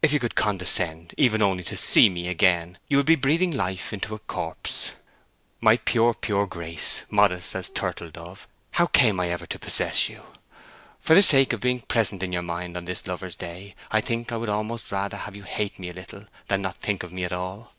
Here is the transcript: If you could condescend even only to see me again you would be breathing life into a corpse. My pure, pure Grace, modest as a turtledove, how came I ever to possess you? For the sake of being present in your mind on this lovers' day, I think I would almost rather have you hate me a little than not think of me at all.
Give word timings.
If 0.00 0.14
you 0.14 0.18
could 0.18 0.34
condescend 0.34 1.14
even 1.18 1.42
only 1.42 1.62
to 1.64 1.76
see 1.76 2.08
me 2.08 2.26
again 2.26 2.78
you 2.88 2.96
would 2.96 3.04
be 3.04 3.16
breathing 3.16 3.50
life 3.50 3.92
into 3.92 4.14
a 4.14 4.18
corpse. 4.18 4.92
My 5.60 5.76
pure, 5.76 6.14
pure 6.14 6.46
Grace, 6.46 7.02
modest 7.10 7.54
as 7.54 7.68
a 7.68 7.72
turtledove, 7.72 8.48
how 8.70 8.86
came 8.86 9.20
I 9.20 9.28
ever 9.28 9.44
to 9.46 9.58
possess 9.58 10.08
you? 10.08 10.22
For 11.00 11.12
the 11.14 11.20
sake 11.20 11.52
of 11.52 11.60
being 11.60 11.80
present 11.82 12.22
in 12.22 12.32
your 12.32 12.40
mind 12.40 12.78
on 12.78 12.86
this 12.86 13.06
lovers' 13.06 13.36
day, 13.36 13.74
I 13.90 14.00
think 14.00 14.32
I 14.32 14.38
would 14.38 14.48
almost 14.48 14.90
rather 14.90 15.18
have 15.18 15.36
you 15.36 15.42
hate 15.42 15.78
me 15.78 15.90
a 15.90 15.92
little 15.92 16.24
than 16.48 16.62
not 16.62 16.76
think 16.76 17.02
of 17.02 17.12
me 17.12 17.24
at 17.24 17.32
all. 17.32 17.74